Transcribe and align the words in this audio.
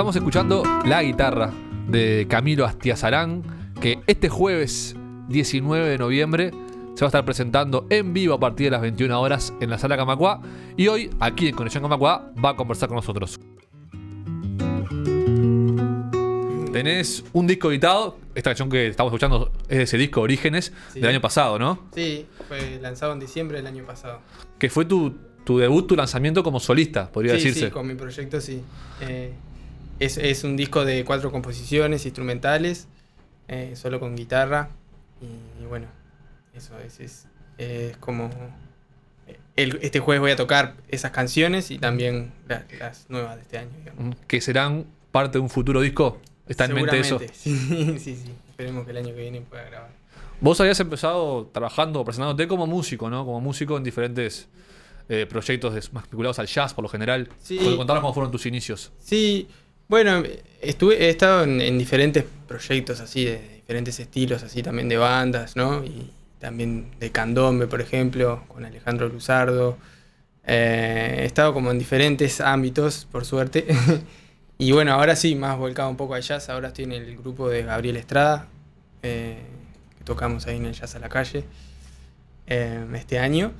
Estamos 0.00 0.16
escuchando 0.16 0.62
la 0.86 1.02
guitarra 1.02 1.52
de 1.86 2.26
Camilo 2.26 2.64
Astiazarán, 2.64 3.42
que 3.82 3.98
este 4.06 4.30
jueves 4.30 4.96
19 5.28 5.90
de 5.90 5.98
noviembre 5.98 6.52
se 6.94 7.02
va 7.02 7.08
a 7.08 7.08
estar 7.08 7.24
presentando 7.26 7.86
en 7.90 8.14
vivo 8.14 8.32
a 8.32 8.40
partir 8.40 8.68
de 8.68 8.70
las 8.70 8.80
21 8.80 9.20
horas 9.20 9.52
en 9.60 9.68
la 9.68 9.76
sala 9.76 9.98
Camacuá. 9.98 10.40
Y 10.78 10.88
hoy, 10.88 11.10
aquí 11.20 11.48
en 11.48 11.54
Conexión 11.54 11.82
Camacuá, 11.82 12.32
va 12.42 12.48
a 12.48 12.56
conversar 12.56 12.88
con 12.88 12.96
nosotros. 12.96 13.38
Tenés 16.72 17.22
un 17.34 17.46
disco 17.46 17.70
editado, 17.70 18.16
esta 18.34 18.52
canción 18.52 18.70
que 18.70 18.86
estamos 18.86 19.10
escuchando 19.10 19.52
es 19.68 19.76
de 19.76 19.82
ese 19.84 19.98
disco 19.98 20.22
Orígenes 20.22 20.72
Sí. 20.94 21.00
del 21.00 21.10
año 21.10 21.20
pasado, 21.20 21.58
¿no? 21.58 21.78
Sí, 21.94 22.24
fue 22.48 22.78
lanzado 22.80 23.12
en 23.12 23.20
diciembre 23.20 23.58
del 23.58 23.66
año 23.66 23.84
pasado. 23.84 24.20
Que 24.58 24.70
fue 24.70 24.86
tu, 24.86 25.14
tu 25.44 25.58
debut, 25.58 25.86
tu 25.86 25.94
lanzamiento 25.94 26.42
como 26.42 26.58
solista, 26.58 27.12
podría 27.12 27.32
sí, 27.34 27.44
decirse. 27.48 27.66
sí, 27.66 27.70
con 27.70 27.86
mi 27.86 27.96
proyecto 27.96 28.40
sí. 28.40 28.62
Eh, 29.02 29.34
es, 30.00 30.16
es 30.18 30.42
un 30.44 30.56
disco 30.56 30.84
de 30.84 31.04
cuatro 31.04 31.30
composiciones 31.30 32.04
instrumentales, 32.06 32.88
eh, 33.48 33.74
solo 33.76 34.00
con 34.00 34.16
guitarra. 34.16 34.70
Y, 35.22 35.62
y 35.62 35.66
bueno, 35.66 35.86
eso 36.54 36.78
es, 36.80 36.98
es, 37.00 37.26
es 37.58 37.96
como... 37.98 38.30
eh, 39.28 39.38
el- 39.56 39.78
este 39.82 40.00
jueves 40.00 40.20
voy 40.20 40.30
a 40.32 40.36
tocar 40.36 40.74
esas 40.88 41.10
canciones 41.12 41.70
y 41.70 41.78
también 41.78 42.32
la- 42.48 42.64
las 42.78 43.06
nuevas 43.08 43.36
de 43.36 43.42
este 43.42 43.58
año. 43.58 43.70
digamos. 43.78 44.04
Mm, 44.16 44.20
Que 44.26 44.40
serán 44.40 44.86
parte 45.12 45.38
de 45.38 45.42
un 45.42 45.50
futuro 45.50 45.80
disco. 45.80 46.18
¿Está 46.48 46.64
en 46.64 46.74
mente 46.74 46.98
eso? 46.98 47.20
Sí, 47.32 47.56
sí, 47.98 48.16
sí. 48.16 48.32
Esperemos 48.50 48.84
que 48.84 48.90
el 48.90 48.96
año 48.96 49.08
que 49.14 49.20
viene 49.20 49.40
pueda 49.42 49.64
grabar. 49.64 49.90
Vos 50.40 50.58
habías 50.60 50.80
empezado 50.80 51.50
trabajando, 51.52 52.02
presentándote 52.04 52.48
como 52.48 52.66
músico, 52.66 53.10
¿no? 53.10 53.24
Como 53.26 53.40
músico 53.40 53.76
en 53.76 53.84
diferentes 53.84 54.48
eh, 55.10 55.26
proyectos 55.28 55.92
más 55.92 56.04
vinculados 56.04 56.38
al 56.38 56.46
jazz, 56.46 56.72
por 56.72 56.82
lo 56.82 56.88
general. 56.88 57.28
Sí. 57.40 57.56
¿Puedes 57.58 57.76
contarnos 57.76 58.00
cómo 58.02 58.14
fueron 58.14 58.32
tus 58.32 58.46
inicios? 58.46 58.90
Sí, 58.98 59.48
bueno, 59.90 60.22
estuve, 60.62 61.04
he 61.04 61.10
estado 61.10 61.42
en, 61.42 61.60
en 61.60 61.76
diferentes 61.76 62.24
proyectos 62.46 63.00
así, 63.00 63.24
de 63.24 63.56
diferentes 63.56 63.98
estilos, 63.98 64.44
así 64.44 64.62
también 64.62 64.88
de 64.88 64.96
bandas, 64.96 65.56
¿no? 65.56 65.84
Y 65.84 66.12
también 66.38 66.92
de 67.00 67.10
candombe, 67.10 67.66
por 67.66 67.80
ejemplo, 67.80 68.44
con 68.46 68.64
Alejandro 68.64 69.08
Luzardo. 69.08 69.76
Eh, 70.46 71.16
he 71.22 71.24
estado 71.24 71.52
como 71.52 71.72
en 71.72 71.78
diferentes 71.80 72.40
ámbitos, 72.40 73.08
por 73.10 73.24
suerte. 73.24 73.66
y 74.58 74.70
bueno, 74.70 74.92
ahora 74.92 75.16
sí, 75.16 75.34
más 75.34 75.58
volcado 75.58 75.90
un 75.90 75.96
poco 75.96 76.14
al 76.14 76.22
jazz. 76.22 76.48
Ahora 76.48 76.68
estoy 76.68 76.84
en 76.84 76.92
el 76.92 77.16
grupo 77.16 77.48
de 77.48 77.64
Gabriel 77.64 77.96
Estrada, 77.96 78.46
eh, 79.02 79.42
que 79.98 80.04
tocamos 80.04 80.46
ahí 80.46 80.56
en 80.56 80.66
el 80.66 80.72
Jazz 80.72 80.94
a 80.94 81.00
la 81.00 81.08
Calle 81.08 81.42
eh, 82.46 82.86
este 82.94 83.18
año. 83.18 83.52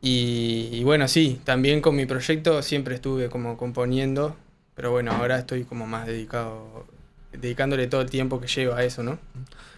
Y 0.00 0.82
bueno, 0.84 1.06
sí, 1.06 1.38
también 1.44 1.82
con 1.82 1.96
mi 1.96 2.06
proyecto 2.06 2.62
siempre 2.62 2.94
estuve 2.94 3.28
como 3.28 3.58
componiendo, 3.58 4.36
pero 4.74 4.90
bueno, 4.90 5.12
ahora 5.12 5.38
estoy 5.38 5.64
como 5.64 5.86
más 5.86 6.06
dedicado, 6.06 6.86
dedicándole 7.32 7.86
todo 7.86 8.00
el 8.00 8.10
tiempo 8.10 8.40
que 8.40 8.46
llevo 8.46 8.74
a 8.74 8.84
eso, 8.84 9.02
¿no? 9.02 9.18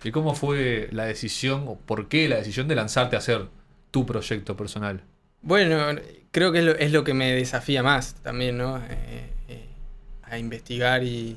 ¿Y 0.02 0.10
cómo 0.10 0.34
fue 0.34 0.88
la 0.92 1.04
decisión, 1.04 1.64
o 1.66 1.76
por 1.76 2.08
qué 2.08 2.28
la 2.28 2.36
decisión 2.36 2.68
de 2.68 2.74
lanzarte 2.74 3.16
a 3.16 3.18
hacer 3.18 3.46
tu 3.90 4.06
proyecto 4.06 4.56
personal? 4.56 5.02
Bueno, 5.42 5.78
creo 6.30 6.52
que 6.52 6.60
es 6.60 6.64
lo, 6.64 6.72
es 6.72 6.92
lo 6.92 7.04
que 7.04 7.14
me 7.14 7.32
desafía 7.32 7.82
más 7.82 8.14
también, 8.16 8.58
¿no? 8.58 8.78
Eh, 8.78 9.30
eh, 9.48 9.66
a 10.22 10.38
investigar 10.38 11.02
y... 11.02 11.36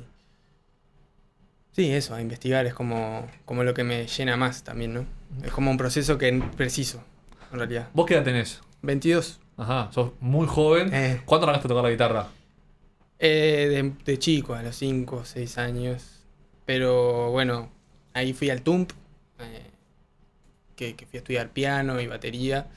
Sí, 1.71 1.91
eso, 1.91 2.15
a 2.15 2.21
investigar 2.21 2.65
es 2.65 2.73
como, 2.73 3.27
como 3.45 3.63
lo 3.63 3.73
que 3.73 3.83
me 3.83 4.07
llena 4.07 4.35
más 4.35 4.63
también, 4.63 4.93
¿no? 4.93 5.05
Es 5.43 5.51
como 5.51 5.71
un 5.71 5.77
proceso 5.77 6.17
que 6.17 6.29
es 6.29 6.43
preciso, 6.55 7.03
en 7.51 7.59
realidad. 7.59 7.89
¿Vos 7.93 8.05
qué 8.05 8.15
edad 8.15 8.23
tenés? 8.23 8.61
22. 8.81 9.39
Ajá, 9.57 9.89
sos 9.91 10.11
muy 10.19 10.47
joven. 10.47 10.93
Eh. 10.93 11.21
¿Cuándo 11.25 11.45
arrancaste 11.45 11.67
a 11.67 11.69
tocar 11.69 11.83
la 11.83 11.91
guitarra? 11.91 12.27
Eh, 13.19 13.93
de, 14.05 14.17
chico, 14.17 14.53
a 14.53 14.63
los 14.63 14.75
5 14.77 15.17
o 15.17 15.25
6 15.25 15.57
años. 15.57 16.25
Pero 16.65 17.31
bueno, 17.31 17.69
ahí 18.13 18.33
fui 18.33 18.49
al 18.49 18.61
TUMP, 18.61 18.91
eh, 19.39 19.71
que, 20.75 20.95
fui 21.05 21.17
a 21.17 21.19
estudiar 21.19 21.49
piano 21.49 21.99
y 21.99 22.07
batería, 22.07 22.67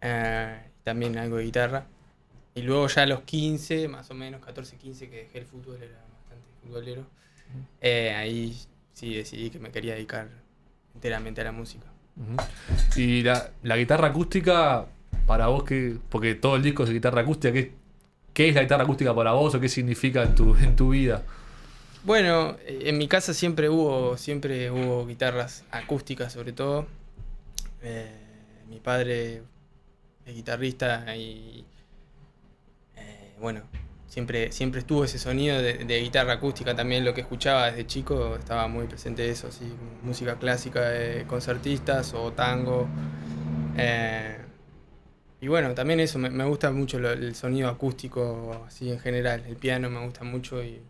eh, 0.00 0.58
también 0.82 1.18
algo 1.18 1.36
de 1.36 1.44
guitarra. 1.44 1.86
Y 2.54 2.62
luego 2.62 2.86
ya 2.88 3.02
a 3.02 3.06
los 3.06 3.20
15, 3.22 3.88
más 3.88 4.10
o 4.10 4.14
menos, 4.14 4.40
14, 4.44 4.76
15, 4.76 5.10
que 5.10 5.16
dejé 5.16 5.38
el 5.38 5.46
fútbol, 5.46 5.76
era 5.76 6.00
bastante 6.18 6.46
futbolero. 6.62 7.06
eh, 7.80 8.14
ahí 8.14 8.56
sí 8.92 9.14
decidí 9.14 9.50
que 9.50 9.58
me 9.58 9.70
quería 9.70 9.94
dedicar 9.94 10.28
enteramente 10.94 11.42
a 11.42 11.44
la 11.44 11.52
música. 11.52 11.86
Y 12.96 13.22
la, 13.22 13.50
la 13.62 13.76
guitarra 13.76 14.08
acústica, 14.08 14.86
para 15.26 15.48
vos, 15.48 15.64
que 15.64 15.98
porque 16.08 16.34
todo 16.34 16.56
el 16.56 16.62
disco 16.62 16.84
es 16.84 16.88
de 16.88 16.94
guitarra 16.94 17.20
acústica, 17.20 17.52
¿qué, 17.52 17.72
qué 18.36 18.50
es 18.50 18.54
la 18.54 18.60
guitarra 18.60 18.84
acústica 18.84 19.14
para 19.14 19.32
vos 19.32 19.54
o 19.54 19.60
qué 19.60 19.68
significa 19.70 20.22
en 20.22 20.34
tu, 20.34 20.54
en 20.56 20.76
tu 20.76 20.90
vida? 20.90 21.22
Bueno, 22.04 22.58
en 22.66 22.98
mi 22.98 23.08
casa 23.08 23.32
siempre 23.32 23.70
hubo, 23.70 24.18
siempre 24.18 24.70
hubo 24.70 25.06
guitarras 25.06 25.64
acústicas 25.70 26.34
sobre 26.34 26.52
todo. 26.52 26.86
Eh, 27.82 28.10
mi 28.68 28.78
padre 28.78 29.42
es 30.26 30.34
guitarrista 30.34 31.16
y 31.16 31.64
eh, 32.96 33.32
bueno, 33.40 33.62
siempre, 34.06 34.52
siempre 34.52 34.80
estuvo 34.80 35.02
ese 35.04 35.18
sonido 35.18 35.62
de, 35.62 35.84
de 35.86 36.00
guitarra 36.02 36.34
acústica 36.34 36.76
también 36.76 37.06
lo 37.06 37.14
que 37.14 37.22
escuchaba 37.22 37.70
desde 37.70 37.86
chico, 37.86 38.36
estaba 38.36 38.68
muy 38.68 38.86
presente 38.86 39.30
eso, 39.30 39.48
así, 39.48 39.64
música 40.02 40.34
clásica 40.34 40.82
de 40.82 41.24
concertistas 41.26 42.12
o 42.12 42.30
tango. 42.32 42.86
Eh, 43.78 44.45
y 45.46 45.48
bueno, 45.48 45.74
también 45.74 46.00
eso, 46.00 46.18
me, 46.18 46.28
me 46.28 46.42
gusta 46.44 46.72
mucho 46.72 46.98
lo- 46.98 47.12
el 47.12 47.36
sonido 47.36 47.68
acústico 47.68 48.64
así 48.66 48.90
en 48.90 48.98
general, 48.98 49.44
el 49.46 49.54
piano 49.54 49.88
me 49.88 50.04
gusta 50.04 50.24
mucho 50.24 50.60
y 50.60 50.80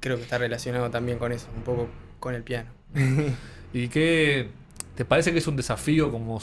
creo 0.00 0.16
que 0.16 0.22
está 0.22 0.38
relacionado 0.38 0.90
también 0.90 1.18
con 1.18 1.30
eso, 1.32 1.48
un 1.54 1.62
poco 1.62 1.88
con 2.20 2.34
el 2.34 2.42
piano. 2.42 2.70
¿Y 3.74 3.88
qué 3.88 4.48
te 4.94 5.04
parece 5.04 5.32
que 5.32 5.38
es 5.40 5.46
un 5.46 5.56
desafío 5.56 6.10
como 6.10 6.40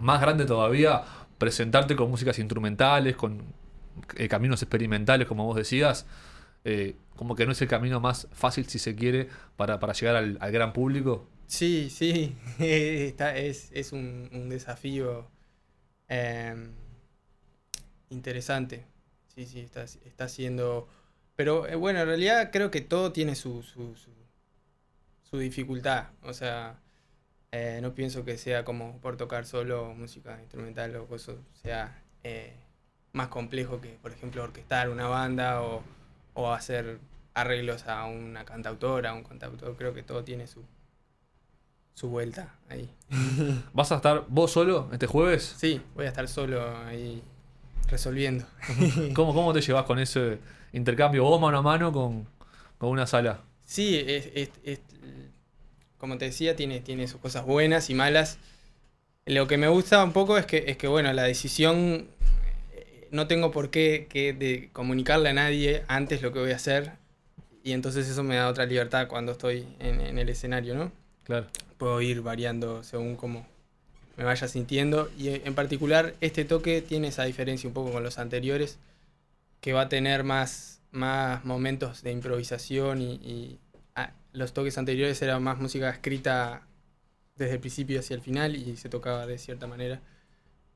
más 0.00 0.20
grande 0.20 0.44
todavía 0.44 1.02
presentarte 1.38 1.94
con 1.94 2.10
músicas 2.10 2.36
instrumentales, 2.40 3.14
con 3.14 3.42
eh, 4.16 4.28
caminos 4.28 4.60
experimentales, 4.62 5.28
como 5.28 5.44
vos 5.44 5.54
decías? 5.56 6.04
Eh, 6.64 6.96
como 7.14 7.36
que 7.36 7.46
no 7.46 7.52
es 7.52 7.62
el 7.62 7.68
camino 7.68 8.00
más 8.00 8.26
fácil, 8.32 8.66
si 8.66 8.80
se 8.80 8.96
quiere, 8.96 9.28
para, 9.56 9.78
para 9.78 9.92
llegar 9.92 10.16
al, 10.16 10.36
al 10.40 10.50
gran 10.52 10.72
público. 10.72 11.28
Sí, 11.46 11.90
sí, 11.90 12.34
está, 12.58 13.36
es, 13.36 13.70
es 13.72 13.92
un, 13.92 14.28
un 14.32 14.48
desafío 14.48 15.28
em, 16.08 16.72
interesante. 18.10 18.86
Sí, 19.34 19.46
sí, 19.46 19.60
está, 19.60 19.84
está 19.84 20.28
siendo... 20.28 20.88
Pero 21.36 21.68
eh, 21.68 21.76
bueno, 21.76 22.00
en 22.00 22.06
realidad 22.06 22.50
creo 22.52 22.70
que 22.70 22.80
todo 22.80 23.12
tiene 23.12 23.36
su, 23.36 23.62
su, 23.62 23.94
su, 25.22 25.38
dificultad. 25.38 26.08
O 26.22 26.32
sea, 26.32 26.80
eh, 27.52 27.78
no 27.82 27.94
pienso 27.94 28.24
que 28.24 28.38
sea 28.38 28.64
como 28.64 29.00
por 29.00 29.16
tocar 29.16 29.46
solo 29.46 29.94
música 29.94 30.40
instrumental 30.40 30.96
o 30.96 31.06
cosas, 31.06 31.36
sea 31.52 32.02
eh, 32.24 32.54
más 33.12 33.28
complejo 33.28 33.80
que, 33.80 33.90
por 34.02 34.12
ejemplo, 34.12 34.42
orquestar 34.42 34.90
una 34.90 35.06
banda 35.06 35.62
o, 35.62 35.84
o 36.34 36.52
hacer 36.52 36.98
arreglos 37.34 37.86
a 37.86 38.06
una 38.06 38.44
cantautora, 38.44 39.10
a 39.10 39.14
un 39.14 39.22
cantautor. 39.22 39.76
Creo 39.76 39.94
que 39.94 40.02
todo 40.02 40.24
tiene 40.24 40.48
su, 40.48 40.64
su 41.98 42.08
vuelta 42.08 42.54
ahí. 42.68 42.88
¿Vas 43.72 43.90
a 43.90 43.96
estar 43.96 44.24
vos 44.28 44.52
solo 44.52 44.88
este 44.92 45.08
jueves? 45.08 45.56
Sí, 45.58 45.80
voy 45.96 46.04
a 46.06 46.08
estar 46.08 46.28
solo 46.28 46.76
ahí 46.86 47.20
resolviendo. 47.90 48.46
¿Cómo, 49.14 49.34
cómo 49.34 49.52
te 49.52 49.60
llevas 49.60 49.84
con 49.84 49.98
ese 49.98 50.38
intercambio 50.72 51.24
vos 51.24 51.40
mano 51.40 51.58
a 51.58 51.62
mano 51.62 51.92
con, 51.92 52.28
con 52.78 52.90
una 52.90 53.04
sala? 53.06 53.40
Sí, 53.64 53.96
es, 53.98 54.30
es- 54.34 54.50
es- 54.62 54.80
como 55.98 56.16
te 56.18 56.26
decía, 56.26 56.54
tiene, 56.54 56.78
tiene 56.80 57.08
sus 57.08 57.20
cosas 57.20 57.44
buenas 57.44 57.90
y 57.90 57.94
malas. 57.94 58.38
Lo 59.26 59.48
que 59.48 59.58
me 59.58 59.66
gusta 59.66 60.04
un 60.04 60.12
poco 60.12 60.38
es 60.38 60.46
que, 60.46 60.64
es 60.68 60.76
que 60.76 60.86
bueno, 60.86 61.12
la 61.12 61.24
decisión 61.24 62.06
eh, 62.72 63.08
no 63.10 63.26
tengo 63.26 63.50
por 63.50 63.70
qué 63.70 64.06
que 64.08 64.32
de 64.32 64.70
comunicarle 64.72 65.30
a 65.30 65.32
nadie 65.32 65.82
antes 65.88 66.22
lo 66.22 66.32
que 66.32 66.38
voy 66.38 66.52
a 66.52 66.56
hacer. 66.56 66.92
Y 67.64 67.72
entonces 67.72 68.08
eso 68.08 68.22
me 68.22 68.36
da 68.36 68.46
otra 68.48 68.66
libertad 68.66 69.08
cuando 69.08 69.32
estoy 69.32 69.66
en, 69.80 70.00
en 70.00 70.18
el 70.18 70.28
escenario, 70.28 70.76
¿no? 70.76 70.92
Claro. 71.24 71.48
Puedo 71.78 72.00
ir 72.02 72.20
variando 72.20 72.82
según 72.82 73.16
cómo 73.16 73.46
me 74.16 74.24
vaya 74.24 74.48
sintiendo. 74.48 75.10
Y 75.16 75.28
en 75.28 75.54
particular, 75.54 76.14
este 76.20 76.44
toque 76.44 76.82
tiene 76.82 77.08
esa 77.08 77.24
diferencia 77.24 77.68
un 77.68 77.74
poco 77.74 77.92
con 77.92 78.02
los 78.02 78.18
anteriores, 78.18 78.78
que 79.60 79.72
va 79.72 79.82
a 79.82 79.88
tener 79.88 80.24
más, 80.24 80.82
más 80.90 81.44
momentos 81.44 82.02
de 82.02 82.12
improvisación 82.12 83.00
y, 83.00 83.58
ah, 83.94 84.12
los 84.32 84.52
toques 84.52 84.76
anteriores 84.76 85.20
eran 85.22 85.42
más 85.42 85.58
música 85.58 85.88
escrita 85.90 86.62
desde 87.36 87.54
el 87.54 87.60
principio 87.60 88.00
hacia 88.00 88.14
el 88.14 88.20
final 88.20 88.56
y 88.56 88.76
se 88.76 88.88
tocaba 88.88 89.26
de 89.26 89.38
cierta 89.38 89.66
manera. 89.66 90.00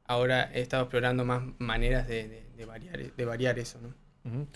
Ahora 0.05 0.51
he 0.53 0.61
estado 0.61 0.85
explorando 0.85 1.25
más 1.25 1.43
maneras 1.59 2.09
de, 2.09 2.45
variar, 2.67 3.15
de 3.15 3.25
variar 3.25 3.59
eso, 3.59 3.79
¿no? 3.81 3.95
Ujú. 4.31 4.47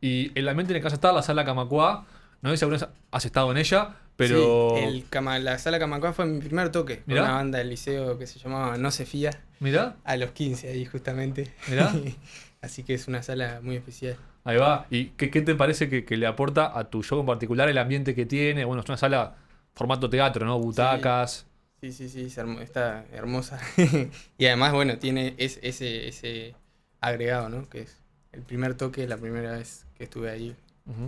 Y 0.00 0.32
el 0.38 0.48
ambiente 0.48 0.72
en 0.72 0.76
el 0.76 0.82
que 0.82 0.88
estar, 0.88 1.14
la 1.14 1.22
sala 1.22 1.44
Camacuá, 1.44 2.06
No 2.44 2.50
sé 2.50 2.58
si 2.58 2.64
alguna 2.64 2.78
vez 2.78 2.88
has 3.10 3.24
estado 3.24 3.50
en 3.50 3.56
ella, 3.56 3.96
pero. 4.16 4.74
Sí, 4.76 4.84
el 4.84 5.08
Cama- 5.08 5.38
la 5.40 5.58
sala 5.58 5.78
Camacua 5.78 6.12
fue 6.12 6.26
mi 6.26 6.38
primer 6.40 6.70
toque. 6.70 6.96
Con 6.98 7.04
Mirá. 7.06 7.22
una 7.24 7.32
banda 7.32 7.58
del 7.58 7.70
liceo 7.70 8.18
que 8.18 8.26
se 8.26 8.38
llamaba 8.38 8.76
No 8.78 8.90
se 8.92 9.06
fía. 9.06 9.30
Mirá, 9.60 9.96
A 10.04 10.16
los 10.16 10.30
15 10.30 10.68
ahí 10.68 10.84
justamente. 10.84 11.52
Mirá. 11.68 11.92
Así 12.62 12.82
que 12.82 12.94
es 12.94 13.08
una 13.08 13.22
sala 13.22 13.60
muy 13.62 13.76
especial. 13.76 14.16
ahí 14.44 14.56
va. 14.56 14.86
¿Y 14.90 15.06
qué, 15.16 15.30
qué 15.30 15.42
te 15.42 15.54
parece 15.54 15.88
que, 15.88 16.04
que 16.04 16.16
le 16.16 16.26
aporta 16.26 16.78
a 16.78 16.88
tu 16.90 17.02
show 17.02 17.18
en 17.20 17.26
particular 17.26 17.68
el 17.68 17.76
ambiente 17.78 18.14
que 18.14 18.24
tiene? 18.26 18.64
Bueno, 18.64 18.82
es 18.82 18.88
una 18.88 18.96
sala 18.96 19.34
formato 19.74 20.08
teatro, 20.08 20.46
¿no? 20.46 20.58
Butacas. 20.58 21.46
Sí, 21.80 21.92
sí, 21.92 22.08
sí, 22.08 22.22
es 22.26 22.38
hermo- 22.38 22.60
está 22.60 23.04
hermosa. 23.12 23.58
y 24.38 24.46
además, 24.46 24.72
bueno, 24.72 24.96
tiene 24.98 25.34
es- 25.38 25.58
ese, 25.62 26.08
ese 26.08 26.54
agregado, 27.00 27.48
¿no? 27.50 27.68
Que 27.68 27.80
es 27.82 27.98
el 28.32 28.42
primer 28.42 28.74
toque, 28.74 29.06
la 29.06 29.16
primera 29.18 29.52
vez 29.52 29.84
que 29.98 30.04
estuve 30.04 30.30
ahí 30.30 30.56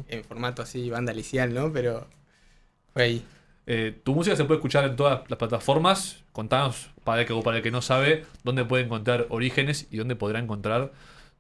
En 0.09 0.25
formato 0.25 0.63
así, 0.63 0.89
banda 0.91 1.13
licial, 1.13 1.53
¿no? 1.53 1.73
Pero 1.73 2.07
fue 2.93 3.03
ahí. 3.03 3.25
Eh, 3.67 3.99
tu 4.05 4.15
música 4.15 4.37
se 4.37 4.45
puede 4.45 4.59
escuchar 4.59 4.85
en 4.85 4.97
todas 4.97 5.29
las 5.29 5.39
plataformas. 5.39 6.23
Contanos, 6.33 6.91
para 7.05 7.23
el 7.23 7.27
que, 7.27 7.35
para 7.43 7.57
el 7.59 7.63
que 7.63 7.71
no 7.71 7.83
sabe, 7.83 8.25
dónde 8.45 8.65
puede 8.65 8.85
encontrar 8.85 9.27
Orígenes 9.29 9.87
y 9.91 9.97
dónde 9.99 10.17
podrá 10.17 10.39
encontrar 10.39 10.93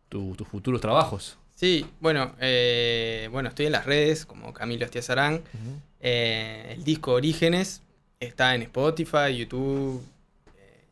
tu- 0.08 0.34
tus 0.36 0.46
futuros 0.48 0.80
trabajos. 0.80 1.38
Sí, 1.54 1.86
bueno, 2.00 2.34
eh, 2.40 3.28
bueno, 3.32 3.48
estoy 3.48 3.66
en 3.66 3.72
las 3.72 3.86
redes 3.86 4.26
como 4.26 4.52
Camilo 4.52 4.84
Estiazarán. 4.84 5.40
Eh, 6.00 6.74
el 6.76 6.84
disco 6.84 7.12
Orígenes 7.12 7.82
está 8.20 8.54
en 8.54 8.62
Spotify, 8.62 9.34
YouTube, 9.36 10.02
eh, 10.58 10.84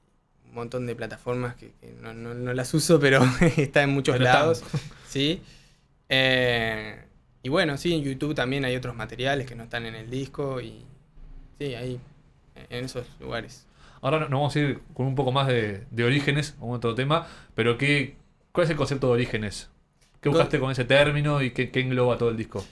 un 0.46 0.54
montón 0.54 0.86
de 0.86 0.94
plataformas 0.96 1.56
que, 1.56 1.72
que 1.80 1.92
no, 2.00 2.14
no- 2.14 2.32
no 2.34 2.54
las 2.54 2.72
uso, 2.72 2.98
pero 3.00 3.20
está 3.58 3.82
en 3.82 3.90
muchos 3.90 4.14
Pero 4.14 4.24
están. 4.24 4.40
lados. 4.40 4.62
Sí. 5.08 5.42
Y 7.44 7.48
bueno, 7.50 7.76
sí, 7.76 7.94
en 7.94 8.02
YouTube 8.02 8.34
también 8.34 8.64
hay 8.64 8.74
otros 8.76 8.96
materiales 8.96 9.46
que 9.46 9.54
no 9.54 9.64
están 9.64 9.86
en 9.86 9.94
el 9.94 10.10
disco 10.10 10.60
y 10.60 10.84
sí, 11.58 11.74
ahí, 11.76 12.00
en 12.70 12.84
esos 12.86 13.06
lugares. 13.20 13.66
Ahora 14.02 14.18
no- 14.20 14.28
nos 14.28 14.38
vamos 14.40 14.56
a 14.56 14.60
ir 14.60 14.80
con 14.94 15.06
un 15.06 15.14
poco 15.14 15.32
más 15.32 15.46
de, 15.48 15.86
de 15.90 16.04
Orígenes, 16.04 16.52
con 16.60 16.70
otro 16.70 16.94
tema, 16.94 17.26
pero 17.54 17.78
¿qué, 17.78 18.16
¿cuál 18.52 18.64
es 18.64 18.70
el 18.70 18.76
concepto 18.76 19.08
de 19.08 19.12
Orígenes? 19.14 19.70
¿Qué 20.20 20.28
buscaste 20.28 20.58
con 20.60 20.70
ese 20.70 20.84
término 20.84 21.42
y 21.42 21.52
qué, 21.52 21.70
qué 21.70 21.80
engloba 21.80 22.18
todo 22.18 22.30
el 22.30 22.36
disco? 22.36 22.70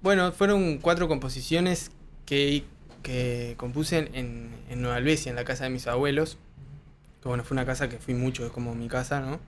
Bueno, 0.00 0.32
fueron 0.32 0.78
cuatro 0.78 1.08
composiciones 1.08 1.90
que, 2.26 2.64
que 3.02 3.54
compuse 3.56 3.98
en, 4.14 4.50
en 4.68 4.82
Nueva 4.82 4.96
Albesia, 4.96 5.30
en 5.30 5.36
la 5.36 5.44
casa 5.44 5.64
de 5.64 5.70
mis 5.70 5.86
abuelos. 5.86 6.36
Que 7.22 7.28
bueno, 7.28 7.44
fue 7.44 7.56
una 7.56 7.66
casa 7.66 7.88
que 7.88 7.98
fui 7.98 8.14
mucho, 8.14 8.46
es 8.46 8.52
como 8.52 8.74
mi 8.74 8.88
casa, 8.88 9.20
¿no? 9.20 9.40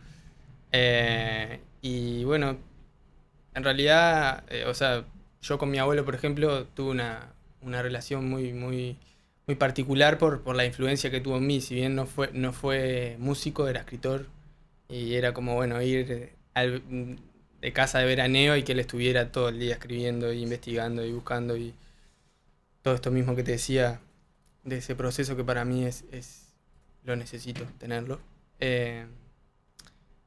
Eh, 0.72 1.60
y 1.82 2.24
bueno, 2.24 2.58
en 3.56 3.64
realidad, 3.64 4.44
eh, 4.50 4.66
o 4.68 4.74
sea, 4.74 5.06
yo 5.42 5.58
con 5.58 5.70
mi 5.72 5.78
abuelo, 5.80 6.06
por 6.06 6.14
ejemplo, 6.16 6.66
tuve 6.68 6.92
una, 6.92 7.34
una 7.62 7.82
relación 7.82 8.28
muy, 8.30 8.54
muy, 8.54 8.98
muy 9.48 9.56
particular 9.56 10.18
por, 10.18 10.42
por 10.42 10.56
la 10.56 10.66
influencia 10.66 11.10
que 11.12 11.20
tuvo 11.22 11.38
en 11.38 11.48
mí. 11.48 11.60
Si 11.62 11.74
bien 11.76 11.96
no 11.96 12.06
fue, 12.06 12.30
no 12.34 12.52
fue 12.54 13.16
músico, 13.20 13.68
era 13.68 13.80
escritor. 13.80 14.26
Y 14.88 15.14
era 15.16 15.34
como, 15.34 15.54
bueno, 15.56 15.82
ir 15.82 16.32
al- 16.54 16.82
de 17.60 17.72
casa 17.74 17.98
de 18.00 18.06
veraneo 18.06 18.56
y 18.56 18.62
que 18.64 18.72
él 18.72 18.80
estuviera 18.80 19.32
todo 19.32 19.48
el 19.50 19.58
día 19.60 19.74
escribiendo 19.74 20.32
y 20.32 20.42
investigando 20.42 21.04
y 21.04 21.12
buscando 21.12 21.56
y 21.56 21.74
todo 22.82 22.94
esto 22.94 23.10
mismo 23.10 23.34
que 23.34 23.42
te 23.42 23.52
decía 23.52 24.00
de 24.64 24.78
ese 24.78 24.94
proceso 24.96 25.36
que 25.36 25.44
para 25.44 25.64
mí 25.64 25.84
es, 25.84 26.04
es 26.12 26.54
lo 27.04 27.16
necesito 27.16 27.64
tenerlo. 27.78 28.20
Eh, 28.60 29.06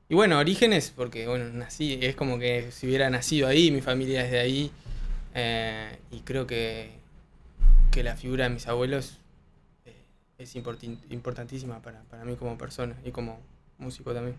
y 0.10 0.16
bueno, 0.16 0.40
orígenes, 0.40 0.92
porque 0.96 1.28
bueno, 1.28 1.46
nací, 1.54 2.00
es 2.02 2.16
como 2.16 2.40
que 2.40 2.72
si 2.72 2.88
hubiera 2.88 3.10
nacido 3.10 3.48
ahí, 3.48 3.72
mi 3.72 3.82
familia 3.82 4.26
es 4.26 4.32
de 4.32 4.40
ahí, 4.40 4.72
eh, 5.36 5.98
y 6.12 6.22
creo 6.22 6.48
que, 6.48 6.92
que 7.92 8.04
la 8.04 8.16
figura 8.16 8.46
de 8.46 8.50
mis 8.52 8.68
abuelos 8.68 9.20
eh, 9.86 9.94
es 10.40 10.56
importantísima 10.56 11.82
para, 11.82 12.02
para 12.04 12.26
mí 12.26 12.36
como 12.36 12.58
persona 12.58 12.96
y 13.06 13.12
como 13.12 13.40
músico 13.78 14.14
también. 14.14 14.36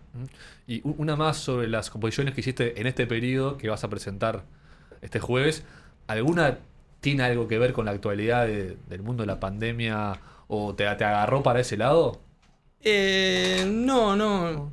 Y 0.67 0.81
una 0.83 1.15
más 1.15 1.37
sobre 1.37 1.67
las 1.67 1.89
composiciones 1.89 2.33
que 2.35 2.41
hiciste 2.41 2.79
en 2.79 2.87
este 2.87 3.07
periodo 3.07 3.57
que 3.57 3.69
vas 3.69 3.83
a 3.83 3.89
presentar 3.89 4.43
este 5.01 5.19
jueves. 5.19 5.63
¿Alguna 6.07 6.59
tiene 6.99 7.23
algo 7.23 7.47
que 7.47 7.57
ver 7.57 7.73
con 7.73 7.85
la 7.85 7.91
actualidad 7.91 8.45
de- 8.45 8.77
del 8.89 9.01
mundo 9.01 9.23
de 9.23 9.27
la 9.27 9.39
pandemia 9.39 10.19
o 10.47 10.75
te, 10.75 10.83
te 10.95 11.05
agarró 11.05 11.41
para 11.43 11.59
ese 11.61 11.77
lado? 11.77 12.19
Eh, 12.83 13.65
no, 13.67 14.15
no. 14.15 14.70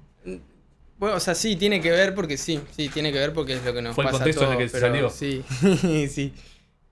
Bueno, 0.98 1.16
o 1.16 1.20
sea, 1.20 1.34
sí, 1.34 1.56
tiene 1.56 1.80
que 1.80 1.90
ver 1.90 2.14
porque 2.14 2.36
sí, 2.36 2.60
sí, 2.72 2.88
tiene 2.88 3.12
que 3.12 3.18
ver 3.18 3.32
porque 3.32 3.54
es 3.54 3.64
lo 3.64 3.72
que 3.72 3.82
nos 3.82 3.94
Fue 3.94 4.04
el 4.04 4.10
pasa 4.10 4.18
contexto 4.18 4.44
a 4.44 4.46
en 4.54 4.60
el 4.60 4.66
que 4.66 4.72
pero 4.72 4.86
salió. 4.88 5.10
Sí, 5.10 5.44
sí. 6.10 6.34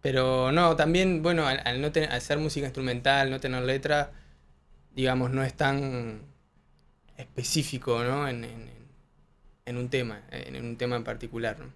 Pero 0.00 0.52
no, 0.52 0.76
también, 0.76 1.22
bueno, 1.22 1.46
al, 1.46 1.60
al 1.64 1.80
no 1.80 1.90
tener, 1.90 2.10
al 2.12 2.20
ser 2.20 2.38
música 2.38 2.66
instrumental, 2.66 3.30
no 3.30 3.40
tener 3.40 3.62
letra, 3.64 4.12
digamos, 4.94 5.30
no 5.32 5.42
es 5.42 5.54
tan 5.54 6.20
específico, 7.16 8.02
¿no? 8.04 8.28
En, 8.28 8.44
en- 8.44 8.76
en 9.64 9.76
un 9.76 9.88
tema, 9.88 10.22
en, 10.30 10.64
un 10.64 10.76
tema 10.76 10.94
en 10.94 11.02
particular, 11.02 11.56
¿no? 11.58 11.66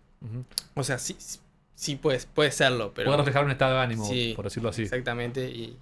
O 0.74 0.84
sea, 0.84 0.98
sí, 0.98 1.16
sí, 1.18 1.40
sí 1.74 1.96
puede, 1.96 2.20
puede 2.34 2.52
serlo, 2.52 2.92
pero... 2.94 3.06
Puede 3.06 3.16
reflejar 3.18 3.44
un 3.44 3.50
estado 3.50 3.74
de 3.74 3.80
ánimo, 3.80 4.06
Sí, 4.06 4.32
por 4.36 4.44
decirlo 4.44 4.68
así. 4.68 4.82
Exactamente, 4.82 5.48
y, 5.50 5.76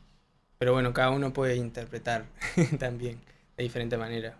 pero 0.56 0.73
bueno, 0.73 0.95
cada 0.95 1.11
uno 1.11 1.33
puede 1.35 1.56
interpretar 1.56 2.25
también 2.79 3.21
de 3.59 3.62
diferente 3.65 3.99
manera. 3.99 4.37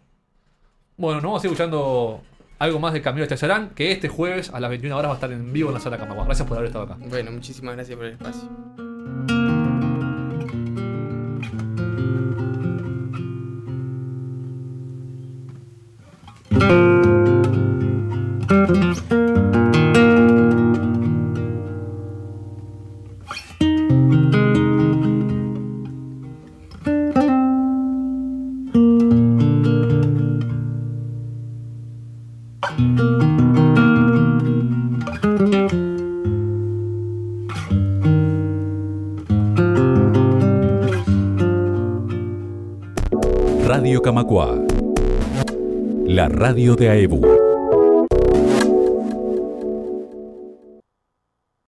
Bueno, 0.99 1.21
nos 1.21 1.29
vamos 1.31 1.45
a 1.45 1.47
ir 1.47 1.53
escuchando 1.53 2.21
algo 2.59 2.81
más 2.81 2.93
de 2.93 3.01
Camilo 3.01 3.23
Estacerán, 3.23 3.71
que 3.71 3.93
este 3.93 4.09
jueves 4.09 4.51
a 4.53 4.59
las 4.59 4.69
21 4.69 4.97
horas 4.97 5.11
va 5.11 5.13
a 5.13 5.15
estar 5.15 5.31
en 5.31 5.53
vivo 5.53 5.69
en 5.69 5.75
la 5.75 5.81
sala 5.81 5.97
Camagua. 5.97 6.25
Gracias 6.25 6.49
por 6.49 6.57
haber 6.57 6.67
estado 6.67 6.87
acá. 6.87 6.97
Bueno, 6.99 7.31
muchísimas 7.31 7.77
gracias 7.77 7.97
por 7.97 8.07
el 8.07 8.15
espacio. 8.15 8.88
Radio 43.89 44.03
Camacua. 44.03 44.55
La 46.05 46.29
radio 46.29 46.77
de 46.77 46.91
AEBU. 46.91 47.48